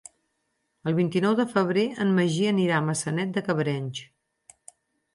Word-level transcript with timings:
El 0.91 0.95
vint-i-nou 0.99 1.35
de 1.41 1.45
febrer 1.51 1.85
en 2.05 2.15
Magí 2.21 2.49
anirà 2.55 2.81
a 2.83 2.89
Maçanet 2.91 3.39
de 3.39 3.47
Cabrenys. 3.51 4.07